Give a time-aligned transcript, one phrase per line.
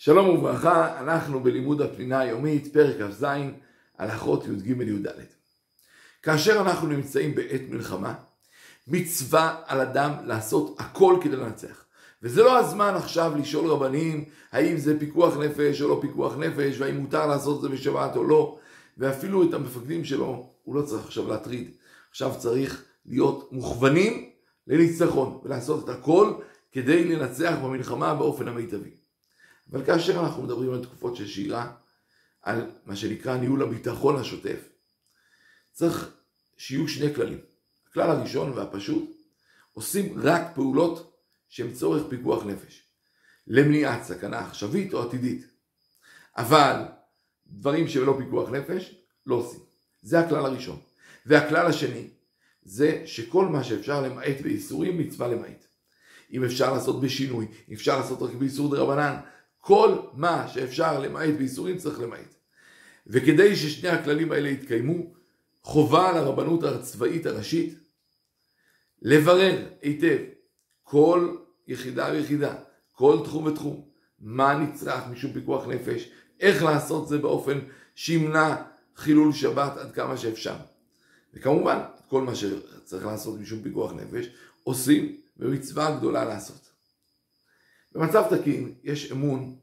[0.00, 3.26] שלום וברכה, אנחנו בלימוד הפנינה היומית, פרק כ"ז,
[3.98, 5.06] הלכות י"ג-י"ד.
[6.22, 8.14] כאשר אנחנו נמצאים בעת מלחמה,
[8.88, 11.84] מצווה על אדם לעשות הכל כדי לנצח.
[12.22, 16.96] וזה לא הזמן עכשיו לשאול רבנים האם זה פיקוח נפש או לא פיקוח נפש, והאם
[16.96, 18.58] מותר לעשות את זה בשבת או לא,
[18.98, 21.70] ואפילו את המפקדים שלו הוא לא צריך עכשיו להטריד.
[22.10, 24.30] עכשיו צריך להיות מוכוונים
[24.66, 26.32] לניצחון, ולעשות את הכל
[26.72, 28.98] כדי לנצח במלחמה באופן המיטבי.
[29.70, 31.72] אבל כאשר אנחנו מדברים על תקופות של שאירה,
[32.42, 34.68] על מה שנקרא ניהול הביטחון השוטף,
[35.72, 36.10] צריך
[36.56, 37.38] שיהיו שני כללים.
[37.88, 39.10] הכלל הראשון והפשוט,
[39.72, 42.82] עושים רק פעולות שהן צורך פיקוח נפש,
[43.46, 45.46] למניעת סכנה עכשווית או עתידית.
[46.36, 46.82] אבל
[47.46, 48.94] דברים שהם לא פיקוח נפש,
[49.26, 49.60] לא עושים.
[50.02, 50.80] זה הכלל הראשון.
[51.26, 52.08] והכלל השני,
[52.62, 55.66] זה שכל מה שאפשר למעט באיסורים, מצווה למעט.
[56.32, 59.16] אם אפשר לעשות בשינוי, אם אפשר לעשות רק באיסור דה רבנן,
[59.60, 62.34] כל מה שאפשר למעט באיסורים צריך למעט.
[63.06, 64.94] וכדי ששני הכללים האלה יתקיימו,
[65.62, 67.78] חובה על הרבנות הצבאית הראשית
[69.02, 70.18] לברר היטב
[70.82, 72.54] כל יחידה ויחידה,
[72.92, 73.88] כל תחום ותחום,
[74.20, 77.58] מה נצרך משום פיקוח נפש, איך לעשות זה באופן
[77.94, 78.56] שימנע
[78.96, 80.56] חילול שבת עד כמה שאפשר.
[81.34, 81.78] וכמובן,
[82.08, 84.28] כל מה שצריך לעשות משום פיקוח נפש,
[84.64, 86.67] עושים במצווה גדולה לעשות.
[87.98, 89.56] במצב תקין יש אמון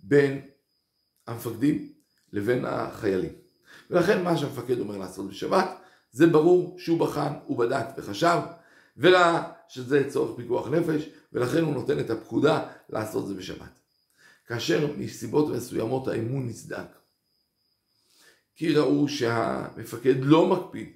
[0.00, 0.40] בין
[1.26, 1.92] המפקדים
[2.32, 3.32] לבין החיילים.
[3.90, 8.38] ולכן מה שהמפקד אומר לעשות בשבת, זה ברור שהוא בחן, הוא בדק וחשב,
[8.96, 13.80] וראה שזה צורך פיקוח נפש, ולכן הוא נותן את הפקודה לעשות זה בשבת.
[14.46, 16.98] כאשר מסיבות מסוימות האמון נסדק,
[18.56, 20.88] כי ראו שהמפקד לא מקפיד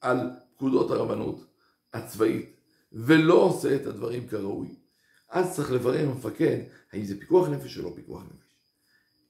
[0.00, 1.44] על פקודות הרבנות
[1.92, 2.56] הצבאית,
[2.92, 4.85] ולא עושה את הדברים כראוי,
[5.28, 6.58] אז צריך לברר עם המפקד
[6.92, 8.46] האם זה פיקוח נפש או לא פיקוח נפש.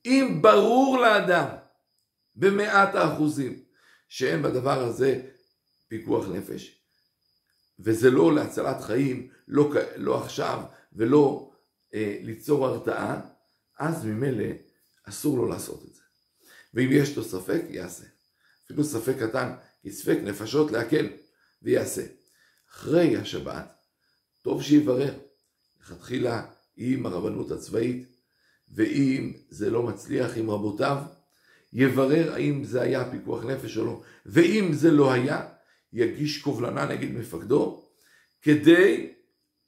[0.06, 1.46] אם ברור לאדם
[2.36, 3.62] במאת האחוזים
[4.08, 5.22] שאין בדבר הזה
[5.88, 6.82] פיקוח נפש,
[7.78, 10.62] וזה לא להצלת חיים, לא, לא עכשיו
[10.92, 11.52] ולא
[11.94, 13.20] אה, ליצור הרתעה,
[13.78, 14.54] אז ממילא
[15.04, 16.02] אסור לו לעשות את זה.
[16.74, 18.04] ואם יש לו ספק, יעשה.
[18.64, 21.08] אפילו ספק קטן, כי ספק נפשות להקל,
[21.62, 22.02] ויעשה.
[22.70, 23.72] אחרי השבת,
[24.42, 25.25] טוב שיברר.
[25.86, 28.06] לכתחילה עם הרבנות הצבאית,
[28.74, 31.02] ואם זה לא מצליח עם רבותיו,
[31.72, 35.48] יברר האם זה היה פיקוח נפש או לא, ואם זה לא היה,
[35.92, 37.84] יגיש קובלנה נגד מפקדו,
[38.42, 39.12] כדי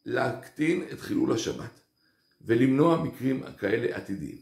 [0.04, 1.80] להקטין את חילול השבת,
[2.40, 4.38] ולמנוע מקרים כאלה עתידיים.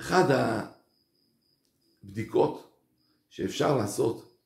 [0.00, 0.54] אחד
[2.04, 2.76] הבדיקות
[3.30, 4.36] שאפשר לעשות,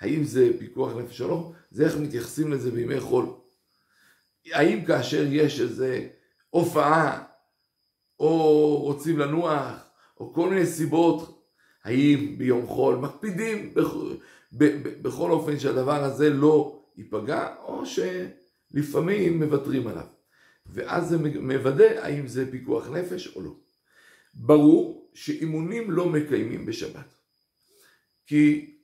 [0.00, 3.43] האם זה פיקוח נפש או לא, זה איך מתייחסים לזה בימי חול.
[4.52, 6.08] האם כאשר יש איזה
[6.50, 7.24] הופעה,
[8.20, 9.84] או רוצים לנוח,
[10.20, 11.46] או כל מיני סיבות,
[11.84, 14.16] האם ביום חול מקפידים בכל,
[15.02, 20.06] בכל אופן שהדבר הזה לא ייפגע, או שלפעמים מוותרים עליו.
[20.66, 23.56] ואז זה מוודא האם זה פיקוח נפש או לא.
[24.34, 27.14] ברור שאימונים לא מקיימים בשבת.
[28.26, 28.74] כי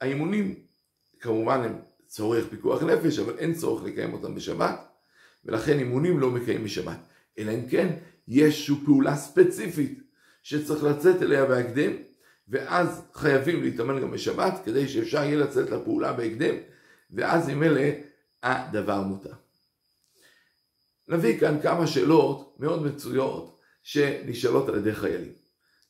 [0.00, 0.54] האימונים
[1.20, 1.78] כמובן הם
[2.16, 4.88] צורך פיקוח נפש, אבל אין צורך לקיים אותם בשבת,
[5.44, 6.98] ולכן אימונים לא מקיים בשבת.
[7.38, 7.96] אלא אם כן
[8.28, 10.02] יש איזושהי פעולה ספציפית
[10.42, 11.92] שצריך לצאת אליה בהקדם,
[12.48, 16.54] ואז חייבים להתאמן גם בשבת, כדי שאפשר יהיה לצאת לפעולה בהקדם,
[17.10, 17.90] ואז אלה
[18.42, 19.32] הדבר מותר.
[21.08, 25.32] נביא כאן כמה שאלות מאוד מצויות שנשאלות על ידי חיילים.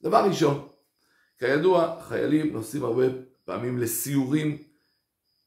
[0.02, 0.68] דבר ראשון,
[1.38, 3.04] כידוע חיילים נוסעים הרבה
[3.44, 4.58] פעמים לסיורים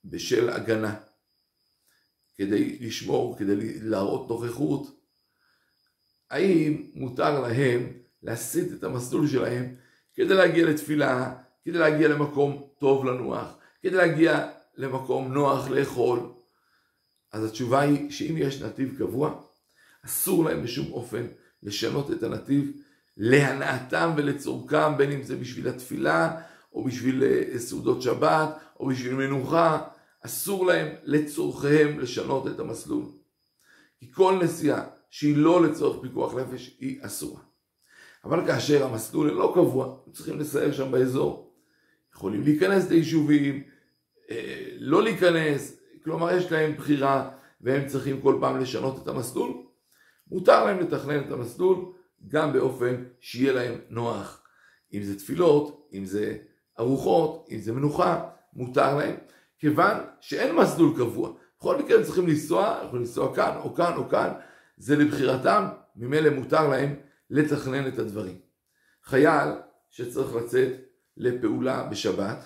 [0.06, 0.96] בשל הגנה,
[2.36, 5.00] כדי לשמור, כדי להראות נוכחות.
[6.30, 7.94] האם מותר להם
[8.24, 9.76] להסיט את המסלול שלהם
[10.14, 16.20] כדי להגיע לתפילה, כדי להגיע למקום טוב לנוח, כדי להגיע למקום נוח לאכול?
[17.32, 19.42] אז התשובה היא שאם יש נתיב קבוע,
[20.06, 21.28] אסור להם בשום אופן
[21.64, 22.72] לשנות את הנתיב
[23.18, 26.42] להנאתם ולצורכם, בין אם זה בשביל התפילה,
[26.74, 28.50] או בשביל אה, סעודות שבת,
[28.80, 29.88] או בשביל מנוחה,
[30.26, 33.06] אסור להם לצורכיהם לשנות את המסלול.
[34.00, 37.42] כי כל נסיעה שהיא לא לצורך פיקוח נפש היא אסורה.
[38.24, 41.54] אבל כאשר המסלול לא קבוע, הם צריכים לסייר שם באזור,
[42.14, 43.64] יכולים להיכנס ליישובים,
[44.32, 47.32] אה, לא להיכנס, כלומר יש להם בחירה
[47.62, 49.52] והם צריכים כל פעם לשנות את המסלול,
[50.32, 51.94] מותר להם לתכנן את המסלול
[52.28, 54.44] גם באופן שיהיה להם נוח.
[54.94, 56.38] אם זה תפילות, אם זה
[56.80, 59.16] ארוחות, אם זה מנוחה, מותר להם,
[59.60, 61.32] כיוון שאין מסלול קבוע.
[61.58, 64.34] בכל מקרה הם צריכים לנסוע, יכולים לנסוע כאן או כאן או כאן,
[64.78, 66.96] זה לבחירתם, ממילא מותר להם
[67.30, 68.40] לתכנן את הדברים.
[69.04, 69.50] חייל
[69.90, 70.72] שצריך לצאת
[71.18, 72.46] לפעולה בשבת,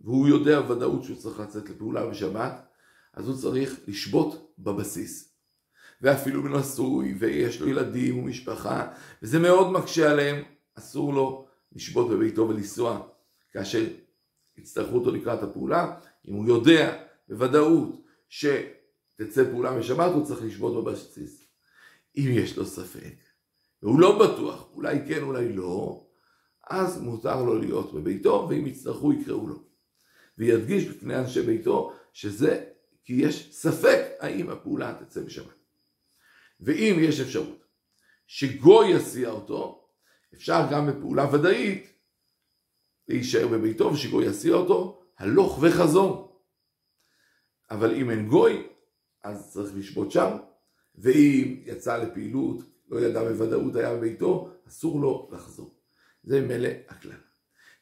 [0.00, 2.66] והוא יודע ודאות שהוא צריך לצאת לפעולה בשבת,
[3.14, 5.34] אז הוא צריך לשבות בבסיס.
[6.02, 8.92] ואפילו נשוי, ויש לו ילדים ומשפחה,
[9.22, 10.42] וזה מאוד מקשה עליהם,
[10.78, 11.41] אסור לו
[11.74, 13.08] לשבות בביתו ולנסוע
[13.52, 13.86] כאשר
[14.56, 15.96] יצטרכו אותו לקראת הפעולה.
[16.28, 21.44] אם הוא יודע בוודאות שתצא פעולה בשבת, הוא צריך לשבות בבסיס.
[22.16, 23.14] אם יש לו ספק,
[23.82, 26.06] והוא לא בטוח, אולי כן, אולי לא,
[26.70, 29.62] אז מותר לו להיות בביתו, ואם יצטרכו יקראו לו.
[30.38, 32.64] וידגיש בפני אנשי ביתו שזה
[33.04, 35.54] כי יש ספק האם הפעולה תצא בשבת.
[36.60, 37.64] ואם יש אפשרות
[38.26, 39.81] שגוי יסיע אותו,
[40.34, 41.92] אפשר גם בפעולה ודאית
[43.08, 46.42] להישאר בביתו ושגוי יסיע אותו הלוך וחזור.
[47.70, 48.66] אבל אם אין גוי,
[49.24, 50.36] אז צריך לשבות שם,
[50.94, 52.58] ואם יצא לפעילות,
[52.88, 55.74] לא ידע בוודאות היה בביתו, אסור לו לחזור.
[56.22, 57.12] זה מילא הכלל.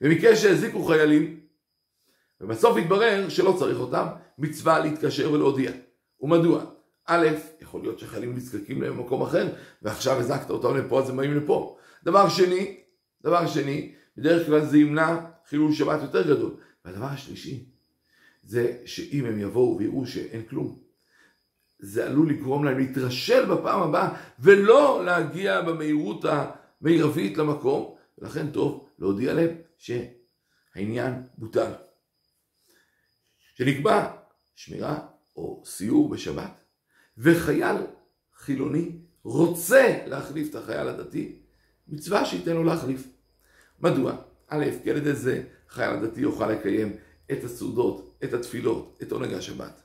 [0.01, 1.41] במקרה שהזיקו חיילים,
[2.41, 4.07] ובסוף התברר שלא צריך אותם,
[4.39, 5.73] מצווה להתקשר ולהודיע.
[6.21, 6.65] ומדוע?
[7.07, 7.29] א',
[7.61, 11.79] יכול להיות שחיילים נזקקים להם במקום אחר, ועכשיו הזקת אותם לפה אז הם באים לפה.
[12.05, 12.81] דבר שני,
[13.23, 16.57] דבר שני, בדרך כלל זה ימנע חילול שבת יותר גדול.
[16.85, 17.65] והדבר השלישי,
[18.43, 20.79] זה שאם הם יבואו ויראו שאין כלום,
[21.79, 29.35] זה עלול לגרום להם להתרשל בפעם הבאה, ולא להגיע במהירות המרבית למקום, ולכן טוב להודיע
[29.35, 31.73] להם שהעניין בוטל.
[33.55, 34.13] שנקבע
[34.55, 35.07] שמירה
[35.37, 36.65] או סיור בשבת,
[37.19, 37.77] וחייל
[38.37, 41.40] חילוני רוצה להחליף את החייל הדתי,
[41.91, 43.09] מצווה שייתן לו להחליף.
[43.81, 44.17] מדוע?
[44.49, 46.93] א', כי על ידי זה חייל הדתי יוכל לקיים
[47.33, 49.83] את הסעודות, את התפילות, את עונג השבת.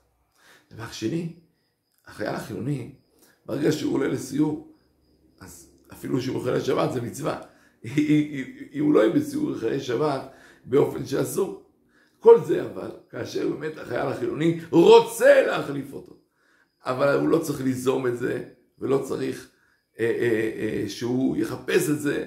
[0.71, 1.33] דבר שני,
[2.05, 2.91] החייל החילוני,
[3.45, 4.73] ברגע שהוא עולה לסיור,
[5.39, 7.41] אז אפילו שהוא אוכל לשבת זה מצווה.
[8.73, 10.21] אם הוא לא יהיה בסיור חיי שבת
[10.65, 11.63] באופן שאסור.
[12.19, 16.17] כל זה אבל, כאשר באמת החייל החילוני רוצה להחליף אותו.
[16.85, 18.43] אבל הוא לא צריך ליזום את זה,
[18.79, 19.49] ולא צריך
[20.87, 22.25] שהוא יחפש את זה,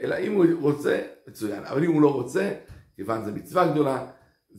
[0.00, 1.64] אלא אם הוא רוצה, מצוין.
[1.64, 2.50] אבל אם הוא לא רוצה,
[2.96, 4.06] כיוון זו מצווה גדולה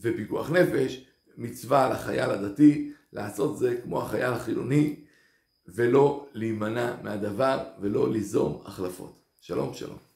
[0.00, 1.06] ופיקוח נפש,
[1.36, 4.96] מצווה לחייל הדתי לעשות זה כמו החייל החילוני,
[5.66, 9.22] ולא להימנע מהדבר ולא ליזום החלפות.
[9.40, 10.11] שלום שלום.